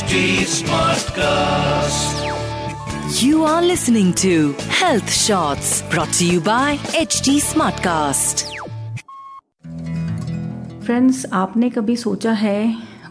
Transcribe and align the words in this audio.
HD 0.00 0.18
Smartcast. 0.50 2.20
You 3.22 3.42
are 3.44 3.60
listening 3.60 4.12
to 4.20 4.52
Health 4.74 5.10
Shots 5.14 5.82
brought 5.90 6.12
to 6.14 6.26
you 6.26 6.40
by 6.40 6.68
HD 7.00 7.34
Smartcast. 7.48 8.44
Friends 10.86 11.24
आपने 11.32 11.70
कभी 11.70 11.96
सोचा 11.96 12.32
है 12.44 12.62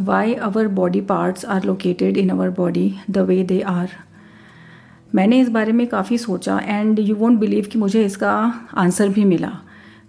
why 0.02 0.34
our 0.50 0.68
body 0.80 1.02
parts 1.12 1.46
are 1.46 1.64
located 1.66 2.18
in 2.18 2.32
our 2.32 2.50
body 2.58 2.90
the 3.10 3.26
way 3.30 3.42
they 3.54 3.62
are 3.76 3.96
मैंने 5.16 5.40
इस 5.42 5.50
बारे 5.60 5.72
में 5.72 5.86
काफ़ी 5.88 6.18
सोचा 6.18 6.60
एंड 6.60 7.00
यू 7.00 7.16
वोंट 7.16 7.40
बिलीव 7.40 7.70
कि 7.72 7.80
मुझे 7.80 8.06
इसका 8.06 8.34
आंसर 8.78 9.10
भी 9.20 9.26
मिला 9.36 9.52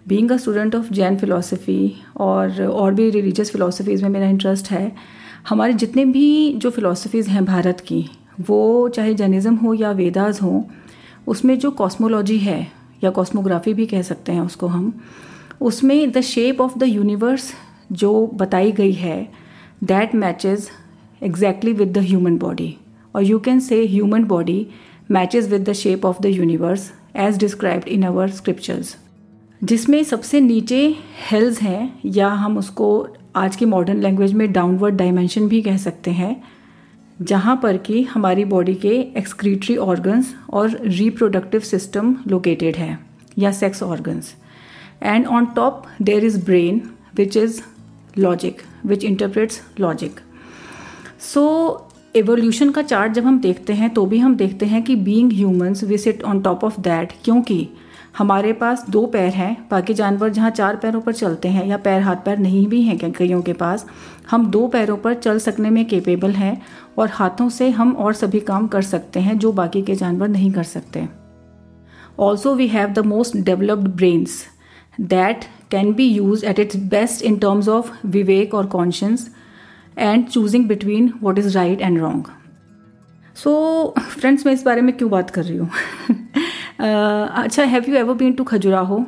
being 0.07 0.31
a 0.31 0.37
student 0.37 0.75
of 0.75 0.93
Jain 0.93 1.17
philosophy 1.17 1.81
और 2.19 2.61
और 2.65 2.93
भी 2.93 3.09
रिलीजियस 3.09 3.51
फ़िलासफ़ीज़ 3.51 4.03
में 4.03 4.09
मेरा 4.09 4.29
इंटरेस्ट 4.29 4.71
है 4.71 4.85
हमारे 5.49 5.73
जितने 5.73 6.05
भी 6.05 6.53
जो 6.53 6.69
फ़िलासफ़ीज़ 6.69 7.29
हैं 7.29 7.45
भारत 7.45 7.79
की, 7.79 8.05
वो 8.41 8.89
चाहे 8.89 9.13
जैनिज़्म 9.13 9.55
हो 9.55 9.73
या 9.73 9.91
वेदाज 9.91 10.39
हो, 10.41 10.69
उसमें 11.27 11.57
जो 11.59 11.71
कॉस्मोलॉजी 11.71 12.37
है, 12.37 12.71
या 13.03 13.09
कॉस्मोग्राफी 13.09 13.73
भी 13.73 13.85
कह 13.85 14.01
सकते 14.01 14.31
हैं 14.31 14.41
उसको 14.41 14.67
हम, 14.67 14.93
उसमें 15.61 16.11
the 16.11 16.21
shape 16.21 16.61
of 16.61 16.77
the 16.79 16.83
universe 16.83 17.53
जो 17.91 18.27
बताई 18.33 18.71
गई 18.71 18.91
है 18.91 19.31
that 19.83 20.15
matches 20.15 20.67
exactly 21.23 21.73
with 21.73 21.91
the 21.93 21.97
human 21.97 22.37
body 22.37 22.75
और 23.15 23.23
you 23.23 23.39
can 23.39 23.59
say 23.59 23.85
human 23.87 24.23
body 24.23 24.65
matches 25.11 25.49
with 25.49 25.69
the 25.69 25.73
shape 25.73 26.05
of 26.05 26.21
the 26.21 26.25
universe 26.25 26.91
as 27.15 27.37
described 27.37 27.87
in 27.87 28.03
our 28.03 28.29
scriptures 28.29 28.95
जिसमें 29.61 30.03
सबसे 30.03 30.39
नीचे 30.41 30.95
हेल्स 31.31 31.61
हैं, 31.61 31.99
या 32.05 32.27
हम 32.27 32.57
उसको 32.57 33.07
आज 33.35 33.55
की 33.55 33.65
मॉडर्न 33.65 33.99
लैंग्वेज 34.01 34.33
में 34.33 34.51
डाउनवर्ड 34.51 34.95
डायमेंशन 34.95 35.47
भी 35.47 35.61
कह 35.61 35.77
सकते 35.77 36.11
हैं, 36.11 36.43
जहाँ 37.21 37.55
पर 37.63 37.77
कि 37.77 38.01
हमारी 38.03 38.45
बॉडी 38.45 38.73
के 38.75 38.89
एक्सक्रीटरी 39.17 39.75
ऑर्गन्स 39.77 40.33
और 40.49 40.77
रिप्रोडक्टिव 40.81 41.59
सिस्टम 41.59 42.15
लोकेटेड 42.27 42.75
है, 42.75 42.97
या 43.39 43.51
sex 43.51 43.83
organs 43.83 44.33
and 45.03 45.27
on 45.27 45.45
top 45.45 45.83
there 46.01 46.25
is 46.25 46.43
brain 46.45 46.81
which 47.15 47.37
is 47.37 47.61
logic 48.17 48.61
which 48.85 49.03
interprets 49.03 49.61
logic 49.79 50.19
so 51.33 51.45
evolution 52.15 52.71
का 52.71 52.81
चार्ट 52.81 53.13
जब 53.13 53.25
हम 53.25 53.39
देखते 53.39 53.73
हैं 53.73 53.89
तो 53.89 54.05
भी 54.05 54.17
हम 54.17 54.35
देखते 54.35 54.65
हैं 54.65 54.83
कि 54.83 54.95
being 54.95 55.31
humans 55.33 55.83
we 55.83 55.97
sit 55.97 56.23
on 56.23 56.41
top 56.41 56.63
of 56.63 56.81
that 56.81 57.13
क्योंकि 57.23 57.67
हमारे 58.15 58.51
पास 58.53 58.85
दो 58.89 59.05
पैर 59.05 59.33
हैं, 59.33 59.67
बाकी 59.71 59.93
जानवर 59.93 60.29
जहाँ 60.29 60.49
चार 60.51 60.75
पैरों 60.75 61.01
पर 61.01 61.13
चलते 61.13 61.49
हैं 61.49 61.65
या 61.67 61.77
पैर 61.77 62.01
हाथ 62.01 62.15
पैर 62.15 62.37
नहीं 62.37 62.65
भी 62.67 62.81
हैं 62.81 63.11
कईयों 63.11 63.41
के 63.41 63.53
पास, 63.53 63.85
हम 64.31 64.49
दो 64.51 64.67
पैरों 64.67 64.97
पर 64.97 65.13
चल 65.13 65.39
सकने 65.39 65.69
में 65.69 65.85
केपेबल 65.85 66.31
हैं 66.31 66.61
और 66.97 67.09
हाथों 67.09 67.47
से 67.49 67.69
हम 67.69 67.95
और 67.95 68.13
सभी 68.13 68.39
काम 68.41 68.67
कर 68.67 68.81
सकते 68.81 69.19
हैं 69.19 69.37
जो 69.39 69.51
बाकी 69.51 69.81
के 69.81 69.95
जानवर 69.95 70.27
नहीं 70.27 70.51
कर 70.51 70.63
सकते। 70.63 71.07
Also 72.19 72.53
we 72.55 72.67
have 72.67 72.89
the 72.89 72.99
most 73.05 73.37
developed 73.37 73.87
brains 73.87 74.43
that 75.01 75.45
can 75.71 75.93
be 75.93 76.07
use 76.07 76.45
at 76.45 76.59
its 76.59 76.75
best 76.89 77.21
in 77.21 77.37
terms 77.37 77.69
of 77.69 77.91
विवेक 78.07 78.53
और 78.53 78.65
conscience 78.67 79.29
and 79.97 80.27
choosing 80.27 80.67
between 80.67 81.11
what 81.23 81.39
is 81.39 81.55
right 81.57 81.81
and 81.81 81.99
wrong 81.99 82.27
so 83.35 83.93
friends 83.99 84.45
मैं 84.45 84.53
इस 84.53 84.63
बारे 84.63 84.81
में 84.81 84.95
क्यों 84.97 85.09
बात 85.11 85.29
कर 85.29 85.43
रही 85.43 85.57
हूँ? 85.57 85.69
अच्छा 86.81 87.63
have 87.63 87.85
you 87.89 87.95
ever 87.95 88.13
been 88.13 88.33
to 88.33 88.43
Khajuraho? 88.43 89.03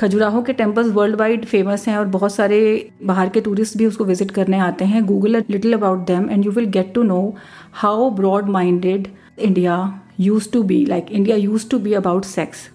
Khajuraho 0.00 0.40
के 0.42 0.52
टेम्पल्स 0.52 0.88
वर्ल्ड 0.92 1.16
वाइड 1.16 1.44
फ़ेमस 1.44 1.86
हैं 1.88 1.96
और 1.96 2.04
बहुत 2.08 2.34
सारे 2.34 2.58
बाहर 3.04 3.28
के 3.28 3.40
टूरिस्ट 3.40 3.76
भी 3.78 3.86
उसको 3.86 4.04
विज़िट 4.04 4.30
करने 4.30 4.58
आते 4.58 4.84
हैं। 4.84 5.04
Google 5.06 5.42
little 5.50 5.72
about 5.72 6.06
them 6.06 6.30
and 6.30 6.44
you 6.46 6.52
will 6.52 6.64
get 6.70 6.92
to 6.94 7.02
know 7.02 7.34
how 7.74 8.08
broad 8.10 8.48
minded 8.48 9.08
India 9.38 9.78
use 10.20 10.50
to 10.52 10.62
be 10.62 10.84
like 10.86 11.10
India 11.10 11.36
use 11.36 11.68
to 11.70 11.78
be 11.78 11.92
about 11.94 12.24
sex 12.24 12.68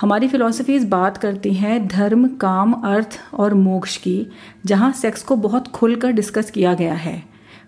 हमारी 0.00 0.28
फिलोसफीज 0.28 0.84
बात 0.88 1.16
करती 1.16 1.52
हैं 1.54 1.86
धर्म, 1.88 2.26
काम, 2.36 2.72
अर्थ 2.72 3.18
और 3.34 3.54
मोक्ष 3.54 3.96
की, 3.96 4.26
जहाँ 4.66 4.92
सेक्स 4.92 5.22
को 5.22 5.36
बहुत 5.38 5.68
खुलकर 5.68 6.12
डिस्कस 6.12 6.50
किया 6.50 6.74
गया 6.74 6.94
है। 6.94 7.22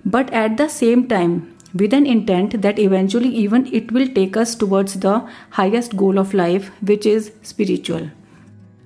But 0.07 0.31
at 0.31 0.57
the 0.61 0.67
same 0.69 1.03
time 1.03 1.41
with 1.75 1.95
an 1.95 2.07
intent 2.07 2.61
that 2.63 2.79
eventually 2.79 3.31
even 3.37 3.67
it 3.73 3.93
will 3.93 4.09
take 4.17 4.37
us 4.37 4.55
towards 4.57 4.99
the 5.01 5.15
highest 5.53 5.97
goal 5.97 6.19
of 6.19 6.35
life 6.35 6.71
which 6.83 7.07
is 7.07 7.31
spiritual. 7.45 8.11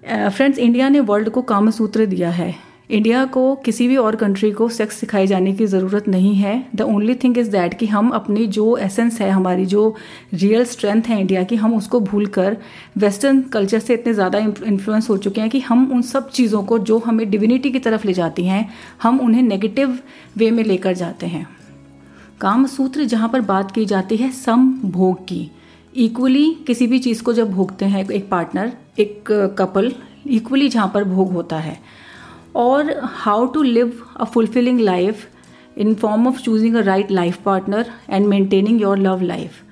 Friends 0.04 0.56
uh, 0.56 0.64
India 0.64 0.88
ने 0.88 1.00
वर्ल्ड 1.02 1.28
को 1.30 1.42
काम 1.44 1.70
सूत्र 1.70 2.06
दिया 2.06 2.30
है। 2.30 2.54
इंडिया 2.90 3.24
को 3.34 3.54
किसी 3.64 3.86
भी 3.88 3.96
और 3.96 4.16
कंट्री 4.16 4.50
को 4.52 4.68
सेक्स 4.68 4.96
सिखाए 4.96 5.26
जाने 5.26 5.52
की 5.52 5.66
ज़रूरत 5.66 6.08
नहीं 6.08 6.34
है। 6.34 6.52
The 6.76 6.82
only 6.82 7.14
thing 7.24 7.38
is 7.38 7.50
that 7.50 7.74
कि 7.78 7.86
हम 7.86 8.10
अपनी 8.10 8.46
जो 8.56 8.76
एसेंस 8.76 9.20
है 9.20 9.30
हमारी 9.30 9.66
जो 9.66 9.94
रियल 10.34 10.64
स्ट्रेंथ 10.64 11.08
है 11.08 11.20
इंडिया 11.20 11.42
की 11.42 11.56
हम 11.56 11.74
उसको 11.76 12.00
भूल 12.00 12.26
कर 12.36 12.56
वेस्टर्न 12.98 13.40
कल्चर 13.52 13.78
से 13.78 13.94
इतने 13.94 14.14
ज़्यादा 14.14 14.38
इन्फ्लुएंस 14.38 15.10
हो 15.10 15.16
चुके 15.16 15.40
हैं 15.40 15.50
कि 15.50 15.60
हम 15.60 15.90
उन 15.92 16.02
सब 16.04 16.30
चीज़ों 16.30 16.62
को 16.62 16.78
जो 16.80 16.98
हमें 17.06 17.28
डिविनिटी 17.30 17.70
की 17.70 17.78
तरफ़ 17.78 18.06
ले 18.06 18.12
जाती 18.12 18.46
हैं 18.46 18.68
हम 19.02 19.20
उन्हें 19.20 19.42
नेगेटिव 19.42 19.98
वे 20.36 20.50
में 20.50 20.64
लेकर 20.64 20.92
जाते 20.94 21.26
हैं। 21.26 21.46
काम 22.40 22.66
सूत्र 22.66 23.04
जहाँ 23.04 23.28
पर 23.28 23.40
बात 23.40 23.70
की 23.70 23.84
जाती 23.86 24.16
है 24.16 24.30
सम 24.30 24.68
भोग 24.84 25.24
की। 25.24 25.50
इक्वली 25.96 26.50
किसी 26.66 26.86
भी 26.86 26.98
चीज़ 26.98 27.22
को 27.22 27.32
जब 27.32 27.50
भोगते 27.50 27.84
हैं, 27.84 28.08
एक 28.08 28.28
पार्टनर 28.30 28.72
एक 28.98 29.30
कपल 29.58 29.92
इक्वली 30.28 30.68
जहाँ 30.68 30.90
पर 30.94 31.04
भोग 31.04 31.32
होता 31.32 31.58
है। 31.58 31.78
और 32.56 32.94
how 33.14 33.46
to 33.46 33.62
live 33.62 34.00
a 34.16 34.24
fulfilling 34.24 34.80
life 34.80 35.26
in 35.76 35.94
form 35.94 36.26
of 36.28 36.40
choosing 36.40 36.74
a 36.74 36.80
right 36.80 37.10
life 37.10 37.42
partner 37.44 37.90
and 38.10 38.26
maintaining 38.26 38.80
your 38.82 38.98
love 38.98 39.22
life 39.22 39.62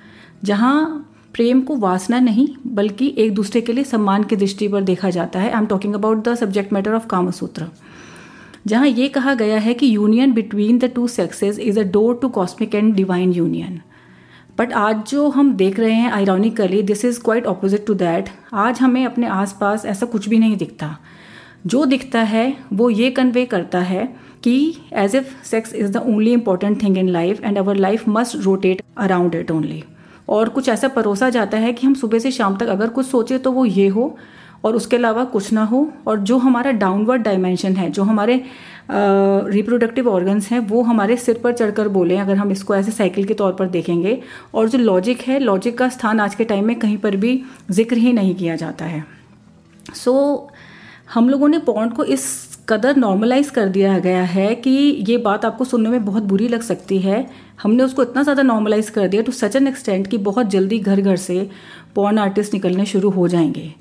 जहाँ 0.45 1.11
प्रेम 1.35 1.61
को 1.61 1.77
वासना 1.77 2.19
नहीं, 2.21 2.49
बल्कि 2.67 3.15
एक 3.19 3.35
दूसरे 3.35 3.61
के 3.61 3.73
लिए 3.73 3.85
सम्मान 3.85 4.25
की 4.25 4.37
दृष्टि 4.37 4.69
पर 4.69 4.83
देखा 4.83 5.11
जाता 5.11 5.41
है। 5.41 5.51
I 5.51 5.59
am 5.59 5.67
talking 5.67 5.95
about 5.95 6.29
the 6.29 6.35
subject 6.35 6.73
matter 6.73 6.95
of 6.95 7.07
Kamasutra. 7.07 7.67
जहाँ 8.67 8.87
ये 8.87 9.09
कहा 9.09 9.35
गया 9.35 9.59
है 9.59 9.75
कि 9.75 9.97
union 9.97 10.33
between 10.33 10.79
the 10.79 10.85
two 10.85 11.07
sexes 11.07 11.59
is 11.59 11.81
a 11.81 11.83
door 11.83 12.19
to 12.23 12.29
cosmic 12.29 12.75
and 12.75 12.95
divine 12.95 13.33
union 13.33 13.81
but 14.59 14.73
आज 14.73 14.97
जो 15.09 15.29
हम 15.29 15.55
देख 15.55 15.81
रहे 15.81 15.93
हैं 15.93 16.13
ironically 16.13 16.83
this 16.83 17.05
is 17.05 17.21
quite 17.21 17.47
opposite 17.47 17.87
to 17.87 17.95
that 17.95 18.29
आज 18.53 18.81
हमें 18.81 19.07
अपने 19.07 19.27
आसपास 19.27 19.87
ऐसा 19.87 20.07
कुछ 20.07 20.29
भी 20.29 20.39
नहीं 20.39 20.57
दिखता. 20.57 20.97
जो 21.67 21.85
दिखता 21.85 22.21
है, 22.21 22.57
वो 22.73 22.91
ये 22.91 23.11
कन्वे 23.11 23.47
करता 23.47 23.79
है 23.79 24.17
कि 24.45 24.77
as 24.93 25.17
if 25.17 25.45
sex 25.45 25.75
is 25.75 25.93
the 25.93 25.97
only 25.97 26.33
important 26.33 26.83
thing 26.83 26.99
in 26.99 27.09
life 27.09 27.45
and 27.45 27.59
our 27.59 27.77
life 27.77 28.05
must 28.09 28.37
rotate 28.37 28.83
around 28.99 29.35
it 29.35 29.51
only 29.51 29.85
और 30.29 30.49
कुछ 30.49 30.69
ऐसा 30.69 30.89
परोसा 30.89 31.31
जाता 31.31 31.59
है 31.59 31.73
कि 31.73 31.87
हम 31.87 31.95
सुबह 31.95 32.19
से 32.19 32.31
शाम 32.31 32.57
तक 32.57 32.67
अगर 32.67 32.89
कुछ 32.89 33.07
सोचे 33.07 33.39
तो 33.39 33.53
वो 33.53 33.65
ये 33.65 33.89
हो 33.89 34.17
और 34.65 34.77
उसके 34.77 34.97
अलावा 34.97 35.25
कुछ 35.25 35.53
ना 35.53 35.65
हो 35.65 35.89
और 36.07 36.21
जो 36.21 36.39
हमारा 36.39 36.71
डाउनवर्ड 36.73 37.23
डायमेंशन 37.23 37.77
है 37.77 37.91
जो 37.91 38.03
हमारे 38.03 38.43
रिप्रोडक्टिव 38.91 40.09
ऑर्गन्स 40.09 40.51
हैं 40.51 40.59
वो 40.61 40.83
हमारे 40.83 41.17
सिर 41.17 41.39
पर 41.45 41.53
चढ़कर 41.53 41.89
बोलें 41.89 42.19
अगर 42.21 42.37
हम 42.37 42.51
इसको 42.53 42.75
ऐसे 42.77 42.91
साइकिल 42.93 43.25
के 43.25 43.35
तौर 43.35 43.53
पर 43.53 43.67
देखेंगे। 43.69 44.19
और 44.55 44.69
जो 44.69 44.79
लॉजिक 44.79 45.21
है 45.21 45.39
लॉजिक 45.39 45.79
का 45.79 45.89
स्थान 45.89 46.21
आज 46.21 46.35
के 46.35 46.45
टाइम 46.45 46.65
में 46.65 46.79
कहीं 46.79 46.97
पर 46.99 47.17
भी 47.17 47.41
ज़िक्र 47.71 47.97
ही 47.97 48.13
नहीं 48.13 48.35
किया 48.35 48.57
जाता 48.57 48.85
है। 48.85 49.05
सो 49.95 50.13
so, 50.13 50.55
हम 51.15 51.29
लोगों 51.29 51.49
ने 51.49 51.59
पॉन्ड 51.59 51.93
को 51.93 52.05
इस 52.05 52.27
कदर 52.69 52.97
नॉर्मलाइज 52.97 53.51
कर 53.51 53.69
दिया 53.69 53.99
गया 53.99 54.23
है 54.25 54.55
कि 54.55 54.71
ये 55.09 55.17
बात 55.19 55.45
आपको 55.45 55.65
सुनने 55.65 55.91
में 55.91 56.05
बहुत 56.05 56.23
बुरी 56.23 56.49
लग 56.49 56.63
सकती 56.63 56.99
है। 56.99 57.27
हमने 57.63 57.83
उसको 57.85 58.03
इतना 58.03 58.23
ज़्यादा 58.23 58.43
नॉर्मलाइज 58.43 58.91
कर 58.91 59.09
दिया 59.09 59.23
टू 59.23 59.33
सच 59.33 59.57
एन 59.57 59.67
एक्सटेंट 59.67 60.07
कि 60.07 60.19
बहुत 60.21 60.47
जल्दी 60.47 60.79
घर 60.79 61.01
घर 61.01 61.17
से 61.17 61.49
पॉर्न 61.95 62.19
आर्टिस्ट 62.19 62.55
निकलने 62.55 62.87
शुरू 62.87 63.11
हो 63.11 63.27
जाएँगे। 63.29 63.73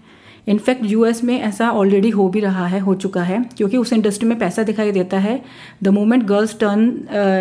इनफैक्ट 0.48 0.86
यूएस 0.86 1.24
में 1.24 1.40
ऐसा 1.40 1.70
ऑलरेडी 1.72 2.09
हो 2.09 2.28
भी 2.30 2.40
रहा 2.40 2.66
है 2.68 2.80
हो 2.80 2.96
चुका 2.96 3.22
है 3.24 3.44
क्योंकि 3.58 3.78
उस 3.78 3.94
इंडस्ट्री 3.94 4.28
में 4.30 4.38
पैसा 4.40 4.64
दिखाई 4.64 4.92
देता 4.92 5.20
है। 5.20 5.40
The 5.84 5.88
moment 5.90 6.24
girls 6.24 6.58
turn 6.59 6.88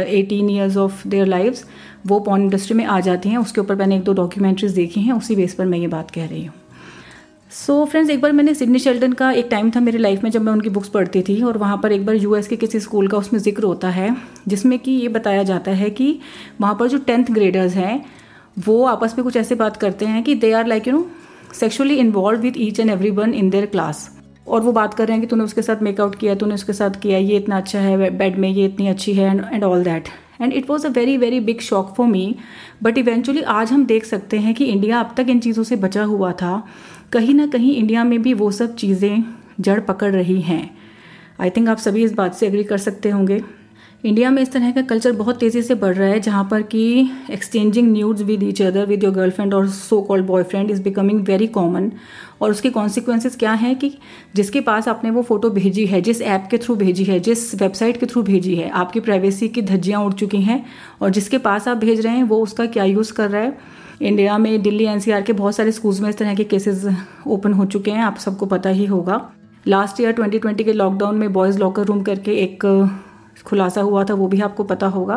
eighteen 0.09 0.50
years 0.50 0.76
of 0.76 1.06
their 1.09 1.26
lives 1.26 1.65
वो 2.06 2.19
पॉन 2.21 2.43
इंडस्ट्री 2.43 2.76
में 2.76 2.85
आ 2.85 3.00
जाती 3.00 3.29
हैं। 3.29 3.38
उसके 3.38 3.61
ऊपर 3.61 3.75
मैंने 3.75 3.97
एक 3.97 4.03
दो 4.03 4.12
डॉक्यूमेंट्रीज 4.15 4.73
देखी 4.73 5.00
हैं 5.00 5.12
उसी 5.12 5.37
बेस 5.37 5.55
पर 5.55 5.67
मैं 5.67 5.79
ये 5.79 5.87
बात 5.88 6.11
कह 6.11 6.26
रही 6.26 6.44
हूँ। 6.44 6.55
सो 7.50 7.73
so, 7.75 7.88
फ्रेंड्स 7.91 8.11
एक 8.11 8.21
बार 8.21 8.32
मैंने 8.32 8.53
सिडनी 8.55 8.79
शेल्टन 8.79 9.12
का 9.12 9.31
एक 9.31 9.49
टाइम 9.50 9.71
था 9.71 9.81
मेरी 9.81 9.99
लाइफ 9.99 10.23
में 10.25 10.31
जब 10.31 10.43
मैं 10.43 10.53
उनकी 10.53 10.69
बुक्स 10.71 10.88
पढ़ती 10.88 11.23
थी 11.23 11.41
और 11.43 11.59
वहाँ 11.59 11.76
पर 11.82 11.93
एक 11.93 12.06
बार 12.06 12.15
यूएस 12.15 12.47
के 12.49 12.56
किसी 12.56 12.81
स्कूल 12.81 13.09
का 13.09 13.19
उसमें 13.19 13.38
ज़िक्र 13.41 13.62
होता 13.62 13.88
है 13.88 14.15
जिसमें 14.49 14.79
कि 14.79 14.93
ये 14.93 15.09
बताया 15.09 15.43
जाता 15.43 15.71
है 15.71 15.91
कि 15.91 16.19
वहाँ 16.61 16.75
पर 16.75 16.88
जो 16.88 16.99
टेंथ 16.99 17.25
ग्रेडर्स 17.31 17.75
हैं 17.75 18.05
वो 18.59 18.82
आपस 18.85 19.15
में 19.19 19.25
कुछ 19.25 19.37
ऐसे 19.37 19.55
बात 19.55 19.76
करते 19.76 20.06
हैं 20.06 20.23
कि 20.23 20.35
they 20.35 20.53
are 20.53 20.67
like 20.67 20.88
you 20.88 20.94
know 20.94 21.06
sexually 21.52 21.94
involve 21.94 22.40
with 22.40 22.54
each 22.56 22.81
and 22.81 22.90
every 22.90 23.10
one 23.10 23.34
in 23.34 23.50
their 23.50 23.66
class 23.66 24.08
और 24.49 24.60
वो 24.60 24.72
बात 24.72 24.94
कर 24.94 25.06
रहे 25.06 25.16
हैं 25.16 25.20
कि 25.20 25.26
तूने 25.26 25.44
उसके 25.44 25.62
साथ 25.62 25.82
मेकआउट 25.82 26.14
किया 26.14 26.34
तूने 26.34 26.54
उसके 26.54 26.72
साथ 26.72 27.00
किया 27.00 27.19
ये 27.19 27.37
इतना 27.37 27.56
अच्छा 27.56 27.81
है 27.81 28.10
बेड 28.10 28.38
में 28.38 28.49
ये 28.49 28.64
इतनी 28.64 28.88
अच्छी 28.88 29.14
है 29.14 29.31
and 29.54 29.64
all 29.64 29.84
that 29.84 30.08
and 30.40 30.52
it 30.52 30.70
was 30.70 30.87
a 30.87 30.90
very 30.90 31.16
very 31.16 31.40
big 31.40 31.60
shock 31.60 31.94
for 31.96 32.06
me 32.06 32.34
but 32.82 32.99
eventually 32.99 33.43
आज 33.43 33.72
हम 33.72 33.84
देख 33.87 34.04
सकते 34.04 34.38
हैं 34.38 34.54
कि 34.54 34.64
इंडिया 34.64 35.00
अब 35.00 35.14
तक 35.16 35.26
इन 35.28 35.40
चीज़ों 35.40 35.64
से 35.64 35.76
बचा 35.76 36.04
हुआ 36.04 36.32
था। 36.32 36.62
कहीं 37.12 37.34
ना 37.34 37.46
कहीं 37.46 37.75
इंडिया 37.76 38.04
में 38.04 38.22
भी 38.22 38.34
वो 38.34 38.50
सब 38.50 38.75
चीज़ें 38.75 39.25
जड़ 39.60 39.81
पकड़ 39.81 40.12
रही 40.12 40.40
हैं। 40.40 40.70
आई 41.40 41.50
थिंक 41.50 41.69
आप 41.69 41.78
सभी 41.78 42.04
इस 42.04 42.12
बात 42.12 42.34
से 42.34 42.46
एग्री 42.46 42.64
कर 42.64 42.78
सकते 42.78 43.10
होंगे। 43.10 43.40
इंडिया 44.04 44.31
में 44.31 44.40
इस 44.43 44.50
तरह 44.52 44.70
का 44.72 44.82
कल्चर 44.82 45.12
बहुत 45.12 45.38
तेज़ी 45.40 45.60
से 45.62 45.75
बढ़ 45.75 45.94
रहा 45.94 46.08
है, 46.08 46.20
जहाँ 46.20 46.46
पर 46.50 46.62
कि 46.62 47.10
exchanging 47.31 47.90
news 47.93 48.22
with 48.25 48.43
each 48.43 48.62
other 48.62 48.87
with 48.87 49.04
your 49.04 49.12
girlfriend 49.14 49.54
और 49.54 49.69
so 49.69 50.00
called 50.02 50.26
boyfriend 50.26 50.70
is 50.70 50.82
becoming 50.82 51.20
very 51.26 51.46
common 51.46 51.90
और 52.40 52.50
उसके 52.50 52.70
कॉन्सिक्वेंसेज 52.70 53.34
क्या 53.37 53.52
हैं 53.52 53.75
कि 53.76 53.93
जिसके 54.34 54.60
पास 54.60 54.88
आपने 54.88 55.10
वो 55.10 55.22
फ़ोटो 55.22 55.50
भेजी 55.50 55.84
है, 55.87 56.00
जिस 56.00 56.22
ऐप 56.22 56.49
के 56.50 56.58
थ्रू 56.58 56.75
भेजी 56.76 57.04
है, 57.04 57.19
जिस 57.20 57.54
वेबसाइट 57.54 57.96
के 57.96 58.06
थ्रू 58.06 58.22
भेजी 58.22 58.54
है, 58.54 58.69
आपकी 58.70 59.00
प्राइवेसी 59.00 59.49
की 59.49 59.62
धज्जियाँ 59.62 60.00
उड़ 60.00 60.12
चुकी 60.12 60.40
हैं 60.43 60.64
और 61.02 61.10
जिसके 61.10 61.38
पास 61.38 61.69
आप 61.69 61.76
भेज 61.76 62.00
रहे 62.00 62.16
हैं, 62.16 62.25
वो 62.25 62.40
उसका 62.43 62.66
क्या 62.66 62.84
यूज़ 62.84 63.12
कर 63.12 63.31
रहा 63.31 63.43
है? 63.43 63.56
इंडिया 64.02 64.38
में 64.38 64.62
दिल्ली 64.62 64.84
एनसीआर 64.87 65.22
के 65.22 65.32
बहुत 65.32 65.56
सारे 65.56 65.72
स्कूल्स 65.72 66.00
में 66.00 66.08
इस 66.10 66.19
तरह 66.19 66.34
के 66.34 66.44
केसेस 66.44 66.87
ओपन 67.26 67.52
हो 67.52 67.64
चुके 67.66 67.90
हैं, 67.90 68.02
आप 68.02 68.19
सबको 68.19 68.46
पता 68.46 68.70
ही 68.70 68.87
होगा। 68.87 69.20
लास्ट 69.66 70.00
ईयर 70.00 70.12
2020 70.12 70.64
के 70.64 70.72
लॉकडाउन 70.72 71.19
में 71.19 71.32
बॉयज़ 71.32 71.58
लॉकर 71.58 71.84
रूम 71.84 72.02
करके 72.02 72.32
एक 72.34 72.66
खुलासा 73.46 73.81
हुआ 73.81 74.05
था, 74.05 74.14
वो 74.14 74.29
भी 74.29 74.40
आपको 74.40 74.64
पता 74.64 74.87
होगा। 74.88 75.14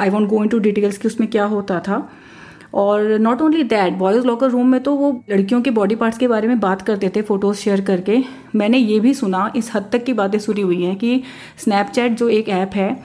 I 0.00 0.10
won't 0.10 0.28
go 0.28 0.42
into 0.48 0.58
details 0.58 0.98
कि 0.98 1.08
उसमें 1.08 1.28
क्या 1.30 1.44
होता 1.46 1.80
था। 1.80 2.08
और 2.74 3.02
not 3.18 3.42
only 3.42 3.62
that 3.64 3.92
boys 3.98 4.26
locker 4.26 4.50
room 4.50 4.68
में 4.68 4.82
तो 4.82 4.94
वो 4.94 5.10
लड़कियों 5.30 5.60
के 5.62 5.70
बॉडी 5.70 5.94
पार्ट्स 5.94 6.18
के 6.18 6.28
बारे 6.28 6.48
में 6.48 6.58
बात 6.60 6.82
करते 6.82 7.08
थे 7.16 7.22
फ़ोटोज़ 7.22 7.58
शेयर 7.58 7.80
करके। 7.80 8.22
मैंने 8.54 8.78
ये 8.78 8.98
भी 9.00 9.12
सुना, 9.14 9.50
इस 9.56 9.70
हद 9.74 9.88
तक 9.92 10.04
की 10.04 10.12
बातें 10.12 10.38
सुनी 10.38 10.60
हुई 10.60 10.82
हैं 10.82 10.96
कि 10.96 11.22
स्नैपचैट 11.58 12.12
जो 12.12 12.28
एक 12.28 12.48
ऐप 12.48 12.74
है, 12.74 12.96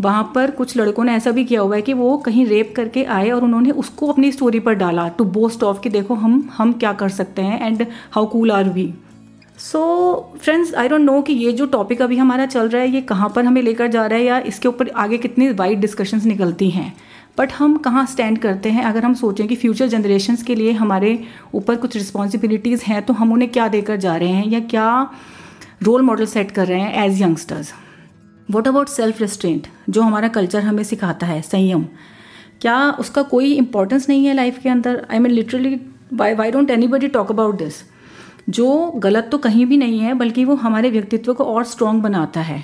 वहाँ 0.00 0.30
पर 0.34 0.50
कुछ 0.50 0.76
लड़कों 0.76 1.04
ने 1.04 1.14
ऐसा 1.14 1.30
भी 1.30 1.44
किया 1.44 1.60
हुआ 1.60 1.76
है 1.76 1.82
कि 1.82 1.92
वो 1.92 2.16
कहीं 2.18 2.46
रेप 2.46 2.72
करके 2.76 3.04
आए 3.04 3.30
और 3.30 3.44
उन्होंने 3.44 3.70
उसको 3.72 4.06
अपनी 4.06 4.32
स्टोरी 4.32 4.60
पर 4.60 4.74
डाला 4.74 5.06
टू 5.08 5.24
बोस्ट 5.30 5.62
ऑफ़ 5.62 5.80
कि 5.80 5.90
देखो 5.90 6.14
हम 6.14 6.42
हम 6.56 6.72
क्या 6.72 6.92
कर 6.92 7.08
सकते 7.10 7.42
हैं 7.42 7.66
and 7.66 7.86
how 8.12 8.26
cool 8.26 8.50
are 8.50 8.68
we 8.68 8.92
so 9.60 9.80
friends 10.42 10.72
I 10.74 10.88
don't 10.88 11.00
know 11.00 11.20
कि 11.22 11.32
ये 11.32 11.50
जो 11.52 11.64
टॉपिक 11.66 12.02
अभी 12.02 12.16
हमारा 12.16 12.44
चल 12.46 12.68
रहा 12.68 12.82
है, 12.82 12.90
ये 12.90 13.00
कहाँ 13.00 13.28
पर 13.36 13.44
हमें 13.44 13.60
लेकर 13.62 13.86
जा 13.86 14.04
रहा 14.06 14.18
है 14.18 14.24
या 14.24 14.38
इसके 14.40 14.68
ऊपर 14.68 14.88
आगे 14.96 15.18
कितनी 15.18 15.48
वाइड 15.50 15.80
डिस्कशंस 15.80 16.24
निकलती 16.24 16.68
हैं। 16.70 16.92
बट 17.38 17.52
हम 17.52 17.76
कहाँ 17.78 18.04
स्टैंड 18.06 18.38
करते 18.38 18.70
हैं 18.70 18.84
अगर 18.84 19.04
हम 19.04 19.14
सोचें 19.14 19.46
कि 19.48 19.56
फ्यूचर 19.56 19.88
जनरेशन 19.88 20.36
के 20.46 20.54
लिए 20.54 20.72
हमारे 20.72 21.18
ऊपर 21.54 21.76
कुछ 21.76 21.96
रिस्पॉन्सिबिलिटीज़ 21.96 22.84
हैं 22.84 23.02
तो 23.02 23.12
हम 23.12 23.32
उन्हें 23.32 23.50
क्या 23.50 23.68
देकर 23.68 23.96
जा 23.96 24.16
रहे 24.16 24.28
हैं 24.28 24.46
या 24.46 24.60
क्या 24.70 24.88
रोल 25.82 26.02
मॉडल 26.02 26.26
सेट 26.26 26.50
कर 26.50 26.66
रहे 26.66 26.80
हैं 26.80 27.04
as 27.04 27.22
youngsters 27.22 27.72
what 28.48 28.68
about 28.68 28.88
self 28.88 29.20
restraint 29.20 29.66
जो 29.90 30.02
हमारा 30.02 30.28
कल्चर 30.30 30.62
हमें 30.62 30.82
सिखाता 30.84 31.26
है, 31.26 31.40
संयम। 31.42 31.84
क्या 32.60 32.90
उसका 33.00 33.22
कोई 33.24 33.52
इंपॉर्टेंस 33.54 34.08
नहीं 34.08 34.26
है 34.26 34.34
लाइफ 34.34 34.58
के 34.62 34.68
अंदर? 34.68 35.06
I 35.10 35.18
mean 35.18 35.32
literally 35.32 35.80
why 36.12 36.34
why 36.34 36.50
don't 36.50 36.70
anybody 36.88 37.08
talk 37.10 37.30
about 37.30 37.58
this 37.58 37.82
जो 38.50 38.90
गलत 38.96 39.28
तो 39.32 39.38
कहीं 39.38 39.64
भी 39.66 39.76
नहीं 39.76 39.98
है, 40.00 40.14
बल्कि 40.14 40.44
वो 40.44 40.54
हमारे 40.56 40.90
व्यक्तित्व 40.90 41.32
को 41.34 41.44
और 41.44 41.64
स्ट्रॉन्ग 41.64 42.02
बनाता 42.02 42.40
है। 42.40 42.62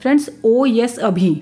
फ्रेंड्स 0.00 0.30
ओ 0.44 0.66
यस 0.66 0.98
अभी। 0.98 1.40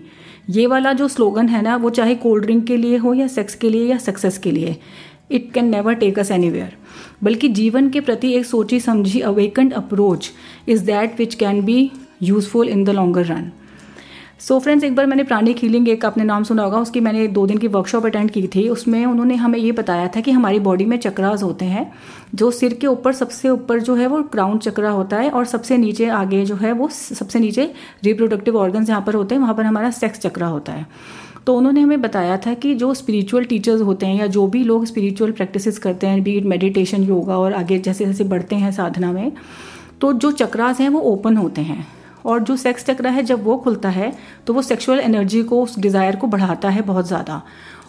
ये 0.50 0.67
वाला 0.67 0.93
जो 0.93 1.08
स्लोगन 1.08 1.49
है 1.49 1.62
ना, 1.62 1.76
वो 1.76 1.91
चाहे 1.91 2.14
कोल्ड 2.14 2.44
ड्रिंक 2.44 2.67
के 2.67 2.76
लिए 2.76 2.96
हो 2.96 3.14
या 3.14 3.26
सेक्स 3.29 3.55
के 3.55 3.70
लिए 3.70 3.87
या 3.87 3.99
सक्सेस 3.99 4.38
के 4.38 4.50
लिए 4.50 4.76
it 5.31 5.50
can 5.52 5.69
never 5.69 5.94
take 5.94 6.19
us 6.19 6.31
anywhere 6.31 6.76
बल्कि 7.23 7.49
जीवन 7.49 7.88
के 7.91 8.00
प्रति 8.00 8.32
एक 8.32 8.46
सोची 8.46 8.81
समझी 8.81 9.20
awakened 9.23 9.73
approach 9.73 10.31
is 10.69 10.85
that 10.85 11.19
which 11.19 11.35
can 11.35 11.62
be 11.64 11.90
useful 12.23 12.69
in 12.69 12.85
the 12.85 12.90
longer 12.90 13.25
run 13.26 13.50
so 14.41 14.55
so 14.55 14.63
friends 14.63 14.85
एक 14.85 14.95
बार 14.97 15.07
मैंने 15.07 15.23
प्राणिक 15.25 15.59
हीलिंग 15.59 15.89
एक 15.89 16.05
आपने 16.05 16.25
नाम 16.25 16.45
सुना 16.45 16.63
होगा, 16.63 16.79
उसकी 16.79 17.01
मैंने 17.01 17.27
दो 17.29 17.47
दिन 17.47 17.59
की 17.59 17.69
वर्कशॉप 17.69 18.07
अटेंड 18.07 18.31
की 18.31 18.47
थी। 18.47 18.69
उसमें 18.69 19.05
उन्होंने 19.07 19.35
हमें 19.35 19.59
ये 19.59 19.73
बताया 19.73 20.09
था 20.09 20.21
कि 20.21 20.31
हमारी 20.31 20.59
बॉडी 20.59 20.85
में 20.85 20.97
चक्रास 20.97 21.43
होते 21.43 21.65
हैं, 21.65 21.91
जो 22.35 22.51
सिर 22.51 22.75
के 22.75 22.87
ऊपर 22.87 23.13
सबसे 23.13 23.49
ऊपर 23.49 23.81
जो 23.81 23.95
है 23.95 24.07
वो 24.07 24.23
क्राउन 24.23 24.59
चक्रा 24.59 24.91
होता 24.91 25.17
है 25.17 25.31
और 25.31 25.45
सबसे 25.45 25.79
नीचे 25.79 26.09
आगे 26.09 26.45
जो 26.45 26.57
है 26.57 26.73
वो 26.73 26.89
सबसे 26.89 27.39
नीचे 27.39 27.71
रिप्रोडक्टिव 28.05 28.57
ऑर्गन 28.57 28.85
जहाँ 28.85 29.01
पर 29.03 29.15
होते 29.15 29.35
हैं, 29.35 29.43
वहाँ 29.43 29.55
पर 29.55 29.65
हमारा 29.65 29.91
सेक्स 29.91 30.19
चक्रा 30.19 30.47
होता 30.47 30.73
है। 30.73 30.87
तो 31.47 31.57
उन्होंने 31.57 31.81
हमें 31.81 32.01
बताया 32.03 32.37
था 32.37 32.55
कि 32.55 32.75
जो 32.75 32.93
स्पिरिचुअल 32.95 33.45
टीचर्स 33.45 33.81
होते 33.83 34.07
हैं 34.07 34.17
या 34.17 34.27
जो 34.27 34.47
भी 34.47 34.65
लोग 34.65 34.85
स्पिरिचुअल 34.85 35.33
प्रैक्टिसेस 35.33 35.79
करते 35.79 36.07
हैं 36.07 36.23
बीट 36.23 36.45
मेडिटेशन 36.45 37.03
योगा 37.03 37.39
और 37.39 37.53
आगे 37.53 37.79
जैसे 37.79 38.07
जैसे 38.07 38.25
बढ़ते 38.25 38.57
हैं 38.57 38.73
साधना 38.73 39.13
में 39.13 39.33
तो 40.01 40.13
जो 40.13 40.31
चक्रास 40.33 40.81
हैं 40.81 40.89
वो 40.89 41.01
ओपन 41.01 41.37
होते 41.37 41.61
हैं। 41.61 41.87
और 42.25 42.41
जो 42.41 42.56
सेक्स 42.56 42.85
चक्र 42.87 43.09
है, 43.09 43.23
जब 43.23 43.44
वो 43.44 43.56
खुलता 43.56 43.88
है 43.91 44.12
तो 44.47 44.55
वो 44.55 44.62
सेक्सुअल 44.62 45.00
एनर्जी 45.00 45.43
को, 45.43 45.62
उस 45.62 45.79
डिज़ायर 45.79 46.17
को 46.17 46.26
बढ़ाता 46.26 46.69
है 46.69 46.82
बहुत 46.82 47.06
ज़्यादा। 47.06 47.43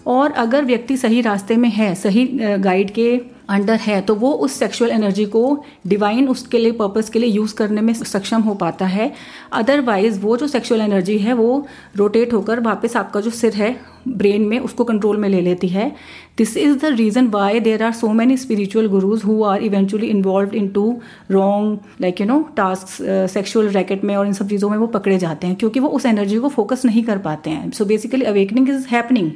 और 0.07 0.31
अगर 0.33 0.65
व्यक्ति 0.65 0.97
सही 0.97 1.21
रास्ते 1.21 1.55
में 1.57 1.69
है, 1.69 1.93
सही 1.95 2.25
गाइड 2.59 2.91
के 2.93 3.21
अंडर 3.49 3.75
है 3.77 3.99
तो 4.01 4.15
वो 4.15 4.31
उस 4.35 4.53
सेक्सुअल 4.59 4.91
एनर्जी 4.91 5.25
को 5.27 5.63
डिवाइन 5.87 6.27
उसके 6.29 6.57
लिए 6.57 6.71
पर्पस 6.73 7.09
के 7.09 7.19
लिए 7.19 7.29
यूज़ 7.29 7.55
करने 7.55 7.81
में 7.81 7.93
सक्षम 7.93 8.41
हो 8.41 8.53
पाता 8.55 8.85
है। 8.87 9.11
अदरवाइज़ 9.53 10.19
वो 10.19 10.37
जो 10.37 10.47
सेक्सुअल 10.47 10.81
एनर्जी 10.81 11.17
है, 11.17 11.33
वो 11.33 11.65
रोटेट 11.97 12.33
होकर 12.33 12.59
वापस 12.59 12.95
आपका 12.95 13.21
जो 13.21 13.29
सिर 13.31 13.53
है 13.53 13.75
ब्रेन 14.07 14.41
में, 14.41 14.59
उसको 14.59 14.83
कंट्रोल 14.83 15.17
में 15.17 15.27
ले 15.29 15.41
लेती 15.41 15.67
है। 15.67 15.91
This 16.37 16.55
is 16.57 16.77
the 16.77 16.85
reason 16.95 17.27
why 17.27 17.59
there 17.59 17.83
are 17.83 17.91
so 17.93 18.07
many 18.13 18.37
spiritual 18.37 18.87
gurus 18.87 19.23
who 19.23 19.43
are 19.43 19.63
eventually 19.63 20.07
involve 20.07 20.55
into 20.67 20.95
wrong 21.31 21.79
like 22.01 22.21
you 22.21 22.27
know 22.27 22.41
task 22.57 22.87
sexual 23.29 23.69
racket 23.69 24.03
में 24.03 24.15
और 24.15 24.27
इन 24.27 24.33
सब 24.33 24.49
चीज़ों 24.49 24.69
में 24.69 24.77
वो 24.77 24.87
पकड़े 24.87 25.17
जाते 25.17 25.47
हैं, 25.47 25.55
क्योंकि 25.55 25.79
वो 25.79 25.89
उस 25.89 26.05
एनर्जी 26.05 26.37
को 26.37 26.49
फोकस 26.49 26.85
नहीं 26.85 27.03
कर 27.03 27.17
पाते 27.19 27.49
हैं। 27.49 27.71
So 27.71 27.85
basically 27.85 28.25
awakening 28.25 28.69
is 28.69 28.87
happening 28.87 29.31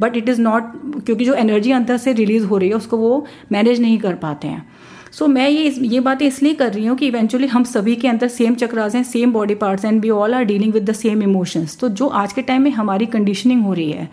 but 0.00 0.16
it 0.16 0.28
is 0.28 0.40
not 0.40 0.72
क्योंकि 1.06 1.24
जो 1.24 1.34
एनर्जी 1.34 1.72
अंदर 1.72 1.96
से 1.96 2.12
रिलीज़ 2.12 2.44
हो 2.44 2.58
रही 2.58 2.68
है, 2.68 2.74
उसको 2.74 2.96
वो 2.96 3.26
मैनेज 3.52 3.80
नहीं 3.80 3.98
कर 3.98 4.14
पाते 4.14 4.48
हैं। 4.48 4.66
सो 5.12 5.24
so, 5.24 5.30
मैं 5.30 5.48
ये 5.48 5.68
ये 5.68 6.00
बातें 6.00 6.26
इसलिए 6.26 6.54
कर 6.54 6.72
रही 6.72 6.86
हूँ 6.86 6.96
कि 6.96 7.06
इवेंचुअली 7.06 7.46
हम 7.46 7.64
सभी 7.64 7.94
के 7.96 8.08
अंदर 8.08 8.28
सेम 8.28 8.54
चक्रास 8.54 8.94
हैं 8.94 9.02
same 9.02 9.32
body 9.32 9.54
parts 9.54 9.84
and 9.84 10.00
we 10.02 10.10
all 10.10 10.34
are 10.34 10.44
dealing 10.44 10.72
with 10.72 10.90
the 10.90 10.92
same 10.92 11.22
emotions 11.22 11.76
तो 11.80 11.88
जो 11.90 12.06
आज 12.16 12.32
के 12.32 12.42
टाइम 12.42 12.62
में 12.62 12.70
हमारी 12.70 13.06
कंडीशनिंग 13.06 13.62
हो 13.64 13.72
रही 13.72 13.90
है 13.90 14.08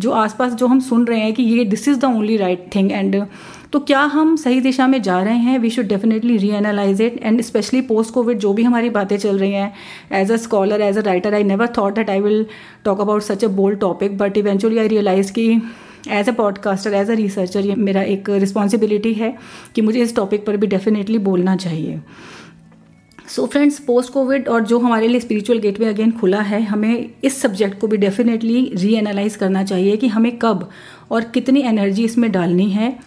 जो 0.00 0.10
आसपास 0.10 0.52
जो 0.52 0.66
हम 0.66 0.80
सुन 0.80 1.06
रहे 1.06 1.20
हैं 1.20 1.32
कि 1.34 1.42
ये 1.42 1.64
this 1.64 1.88
is 1.88 1.98
the 1.98 2.04
only 2.04 2.36
right 2.36 2.68
thing 2.74 2.92
and 2.92 3.24
तो 3.72 3.78
क्या 3.80 4.00
हम 4.12 4.34
सही 4.36 4.60
दिशा 4.60 4.86
में 4.86 5.00
जा 5.02 5.20
रहे 5.22 5.38
हैं? 5.38 5.58
We 5.58 5.70
should 5.70 5.86
definitely 5.86 6.36
reanalyse 6.50 7.02
it 7.02 7.20
and 7.22 7.40
specially 7.40 7.80
post 7.80 8.14
Covid 8.14 8.38
जो 8.38 8.52
भी 8.52 8.62
हमारी 8.62 8.90
बातें 8.90 9.16
चल 9.18 9.38
रही 9.38 9.52
हैं 9.52 9.72
as 10.12 10.32
a 10.32 10.36
scholar 10.36 10.80
as 10.80 10.98
a 10.98 11.02
writer 11.02 11.34
I 11.34 11.44
never 11.44 11.68
thought 11.78 11.94
that 11.94 12.10
I 12.10 12.20
will 12.20 12.44
talk 12.84 13.00
about 13.00 13.22
such 13.22 13.44
a 13.44 13.48
bold 13.60 13.78
topic 13.80 14.16
but 14.18 14.36
eventually 14.36 14.78
I 14.78 14.88
realise 14.88 15.32
की 15.32 15.48
as 16.08 16.28
a 16.28 16.32
podcaster 16.32 16.94
as 16.94 17.10
a 17.10 17.14
researcher 17.14 17.66
ये 17.66 17.74
मेरा 17.76 18.02
एक 18.02 18.30
रिस्पॉन्सिबिलिटी 18.30 19.12
है 19.14 19.34
कि 19.74 19.82
मुझे 19.82 20.02
इस 20.02 20.14
टॉपिक 20.16 20.46
पर 20.46 20.56
भी 20.56 20.66
डेफिनेटली 20.66 21.18
बोलना 21.20 21.56
चाहिए। 21.56 22.00
सो 23.28 23.44
फ्रेंड्स 23.46 23.78
पोस्ट 23.78 24.12
कोविड 24.12 24.48
और 24.48 24.64
जो 24.64 24.78
हमारे 24.78 25.08
लिए 25.08 25.20
स्पिरिचुअल 25.20 25.58
गेटवे 25.58 25.86
अगेन 25.86 26.10
खुला 26.10 26.40
है, 26.40 26.62
हमें 26.62 27.10
इस 27.24 27.40
सब्जेक्ट 27.42 27.78
को 27.80 27.86
भी 27.86 27.96
डेफिनेटली 27.96 28.70
री 28.74 28.94
एनालाइज 28.94 29.36
करना 29.36 29.62
चाहिए 29.64 29.96
कि 29.96 30.08
हमें 30.08 30.36
कब 30.38 30.68
और 31.10 31.24
कितनी 31.34 31.60
एनर्जी 31.62 32.04
इसमें 32.04 32.30
डालनी 32.32 32.68
है। 32.70 32.98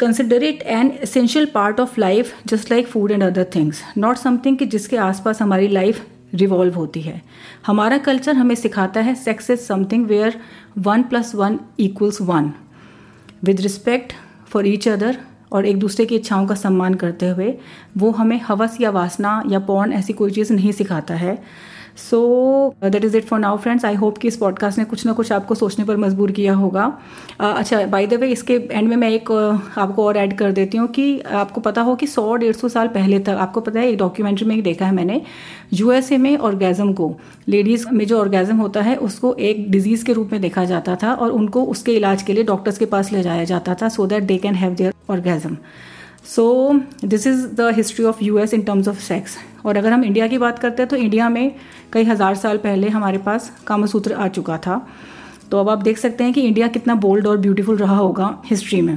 Consider 0.00 0.42
it 0.42 0.62
an 0.62 0.90
essential 1.02 1.46
part 1.46 1.80
of 1.80 2.00
life 2.00 2.32
just 2.46 2.70
like 2.70 2.86
food 2.86 3.10
and 3.10 3.22
other 3.22 3.46
things 3.54 3.82
not 3.98 4.16
something 4.16 4.56
कि 4.58 4.66
जिसके 4.66 4.96
आसपास 4.96 5.42
हमारी 5.42 5.68
लाइफ 5.68 6.04
रिवॉल्व 6.34 6.74
होती 6.74 7.00
है। 7.00 7.20
हमारा 7.66 7.98
कल्चर 7.98 8.36
हमें 8.36 8.54
सिखाता 8.54 9.00
है 9.00 9.14
sex 9.14 9.50
is 9.50 9.60
something 9.60 10.06
where 10.06 10.40
one 10.78 11.02
plus 11.02 11.34
one 11.34 11.58
equals 11.78 12.20
one 12.20 12.52
with 13.44 13.60
respect 13.60 14.12
for 14.48 14.66
each 14.66 14.88
other 14.88 15.18
और 15.52 15.66
एक 15.66 15.78
दूसरे 15.78 16.06
की 16.06 16.16
इच्छाओं 16.16 16.46
का 16.46 16.54
सम्मान 16.54 16.94
करते 16.94 17.28
हुए, 17.28 17.54
वो 17.96 18.10
हमें 18.10 18.40
हवस 18.40 18.76
या 18.80 18.90
वासना 18.90 19.42
या 19.48 19.58
पौन 19.58 19.92
ऐसी 19.92 20.12
कोई 20.12 20.30
चीज़ 20.30 20.52
नहीं 20.52 20.72
सिखाता 20.72 21.14
है। 21.14 21.42
So 21.96 22.74
that 22.84 23.04
is 23.04 23.16
it 23.16 23.24
for 23.24 23.38
now 23.38 23.56
friends 23.56 23.84
I 23.84 23.94
hope 23.94 24.18
कि 24.18 24.28
इस 24.28 24.36
पॉडकास्ट 24.36 24.78
ने 24.78 24.84
कुछ 24.84 25.06
ना 25.06 25.12
कुछ 25.12 25.32
आपको 25.32 25.54
सोचने 25.54 25.84
पर 25.84 25.96
मजबूर 25.96 26.30
किया 26.30 26.54
होगा। 26.54 26.98
Uh, 27.40 27.56
अच्छा 27.56 27.86
बाय 27.86 28.06
द 28.06 28.14
वे 28.14 28.28
इसके 28.28 28.68
एंड 28.70 28.88
में 28.88 28.96
मैं 28.96 29.10
एक 29.10 29.28
uh, 29.28 29.78
आपको 29.78 30.06
और 30.06 30.16
ऐड 30.16 30.38
कर 30.38 30.52
देती 30.52 30.78
हूँ 30.78 30.88
कि 30.88 31.20
आपको 31.20 31.60
पता 31.60 31.80
हो 31.80 31.94
कि 31.94 32.06
सौ 32.06 32.36
डेढ़ 32.36 32.52
सौ 32.52 32.68
साल 32.68 32.88
पहले 32.88 33.18
तक 33.18 33.28
आपको 33.28 33.60
पता 33.60 33.80
है 33.80 33.88
एक 33.88 33.98
डॉक्यूमेंट्री 33.98 34.46
में 34.46 34.56
एक 34.56 34.62
देखा 34.62 34.86
है 34.86 34.92
मैंने 34.92 35.22
यूएसए 35.72 36.16
में 36.16 36.36
ऑर्गेजम 36.38 36.92
को। 36.92 37.16
लेडीज़ 37.48 37.86
में 37.92 38.06
जो 38.06 38.20
ऑर्गेजम 38.20 38.56
होता 38.56 38.82
है 38.82 38.96
उसको 38.96 39.34
एक 39.34 39.70
डिज़ीज़ 39.70 40.04
के 40.04 40.12
रूप 40.12 40.28
में 40.32 40.40
देखा 40.40 40.64
जाता 40.64 40.96
था 41.02 41.14
और 41.14 41.30
उनको 41.30 41.64
उसके 41.64 41.92
इलाज 41.92 42.22
के 42.22 42.32
लिए 42.32 42.44
डॉक्टर्स 42.44 42.78
के 42.78 42.86
पास 42.86 43.12
ले 43.12 43.22
जाया 43.22 43.44
जाता 43.44 43.74
था 43.74 43.88
so 43.88 44.06
that 44.06 44.22
they 44.22 44.36
can 44.36 44.54
have 44.54 44.74
their 44.74 44.92
orgasm 45.10 45.56
so 46.24 46.72
this 47.04 47.26
is 47.26 47.46
the 47.54 47.70
history 47.76 48.04
of 48.04 48.22
US 48.38 48.54
in 48.54 48.62
terms 48.62 48.88
of 48.88 49.00
sex 49.02 49.36
और 49.66 49.76
अगर 49.76 49.92
हम 49.92 50.04
इंडिया 50.04 50.26
की 50.26 50.38
बात 50.38 50.58
करते 50.58 50.82
हैं 50.82 50.88
तो 50.88 50.96
इंडिया 50.96 51.28
में 51.28 51.54
कई 51.92 52.04
हज़ार 52.04 52.34
साल 52.34 52.58
पहले 52.58 52.88
हमारे 52.88 53.18
पास 53.18 53.50
कामसूत्र 53.66 54.12
आ 54.12 54.28
चुका 54.28 54.58
था। 54.58 54.86
तो 55.50 55.58
अब 55.60 55.68
आप 55.68 55.82
देख 55.82 55.98
सकते 55.98 56.24
हैं 56.24 56.32
कि 56.32 56.40
इंडिया 56.40 56.68
कितना 56.68 56.94
बोल्ड 56.96 57.26
और 57.26 57.38
ब्यूटीफुल 57.38 57.76
रहा 57.76 57.96
होगा 57.96 58.36
हिस्ट्री 58.46 58.80
में। 58.80 58.96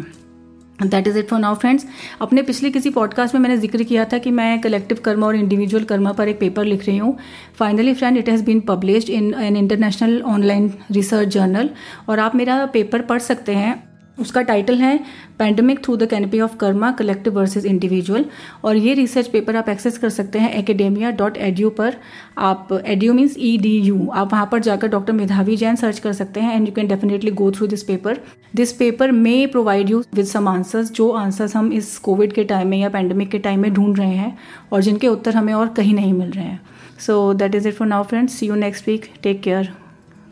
That 0.80 1.08
is 1.08 1.18
it 1.20 1.28
for 1.30 1.40
now 1.40 1.56
friends 1.56 1.86
अपने 2.22 2.42
पिछले 2.42 2.70
किसी 2.72 2.90
पॉडकास्ट 2.90 3.34
में 3.36 3.42
मैंने 3.42 3.58
ज़िक्र 3.58 3.84
किया 3.84 4.06
था 4.06 4.18
कि 4.18 4.32
मैं 4.32 4.60
कलेक्टिव 4.62 4.98
कर्मा 5.06 5.28
और 5.28 5.36
इंडिविजुअल 5.36 5.84
कर्मा 5.84 6.12
पर 6.12 6.28
एक 6.28 6.40
पेपर 6.40 6.66
लिख 6.66 6.86
रही 6.88 6.98
हूँ। 6.98 7.18
Finally 7.60 7.94
friend 7.94 8.18
it 8.18 8.30
has 8.30 8.44
been 8.46 8.60
published 8.68 9.10
in 9.10 9.34
an 9.34 9.58
international 9.58 10.22
online 10.24 10.72
research 10.92 11.28
journal 11.28 11.70
और 12.10 12.20
आप 12.20 12.36
मेरा 12.36 12.66
पेपर 12.74 13.02
पढ़ 13.02 13.20
सकते 13.22 13.56
हैं। 13.56 13.95
उसका 14.18 14.42
टाइटल 14.42 14.76
है 14.76 14.98
pandemic 15.40 15.84
through 15.84 15.96
the 15.98 16.06
canopy 16.10 16.40
of 16.42 16.56
karma 16.58 16.92
collective 16.92 17.34
versus 17.34 17.66
individual 17.66 18.26
और 18.64 18.78
ये 18.78 18.94
रिसर्च 18.94 19.28
पेपर 19.28 19.56
आप 19.56 19.70
एक्सेस 19.70 19.98
कर 19.98 20.10
सकते 20.10 20.40
हैं 20.40 20.54
एकेडेमिया 20.54 21.12
डॉट 21.12 21.38
एड्यू 21.38 21.70
पर. 21.70 21.96
आप 22.38 22.68
edu 22.86 23.14
means 23.14 23.36
E 23.38 23.58
D 23.58 23.76
U 23.80 24.08
आप 24.14 24.34
वहाँ 24.34 24.48
पर 24.52 24.60
जाकर 24.60 24.88
डॉक्टर 24.88 25.14
मेधावी 25.14 25.56
जैन 25.58 25.76
सर्च 25.76 26.00
कर 26.00 26.14
सकते 26.14 26.40
हैं 26.40 26.56
and 26.56 26.68
you 26.68 26.74
can 26.74 26.88
definitely 26.88 27.32
go 27.32 27.52
through 27.52 27.68
this 27.68 27.84
paper 27.84 28.20
this 28.56 28.72
paper 28.74 29.12
may 29.12 29.46
provide 29.48 29.90
you 29.90 30.04
with 30.16 30.26
some 30.26 30.48
answers 30.48 30.92
जो 30.92 31.10
आंसर्स 31.12 31.56
हम 31.56 31.72
इस 31.74 31.98
कोविड 31.98 32.34
के 32.34 32.44
टाइम 32.44 32.68
में 32.68 32.78
या 32.78 32.90
पैंडमिक 32.90 33.30
के 33.32 33.40
टाइम 33.40 33.62
में 33.62 33.74
ढूंढ 33.74 33.98
रहे 34.00 34.16
हैं 34.16 34.38
और 34.72 34.82
जिनके 34.82 35.08
उत्तर 35.08 35.36
हमें 35.36 35.54
और 35.54 35.68
कहीं 35.68 35.94
नहीं 35.96 36.14
मिल 36.14 36.32
रहे 36.32 36.46
हैं. 36.46 36.60
So 37.00 37.34
that 37.34 37.56
is 37.56 37.68
it 37.68 37.74
for 37.74 37.88
now 37.88 38.04
friends 38.04 38.34
see 38.34 38.48
you 38.48 38.56
next 38.56 38.88
week 38.88 39.12
take 39.24 39.42
care 39.42 39.74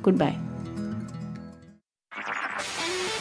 goodbye 0.17 0.52